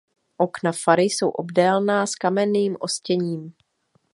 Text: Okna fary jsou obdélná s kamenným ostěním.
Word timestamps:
Okna 0.37 0.71
fary 0.73 1.03
jsou 1.03 1.29
obdélná 1.29 2.05
s 2.05 2.15
kamenným 2.15 2.77
ostěním. 2.79 3.53